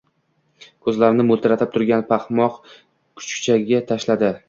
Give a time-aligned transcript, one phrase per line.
[0.87, 4.37] koʼzlarini moʼltiratib turgan paxmoq kuchukka tashladi.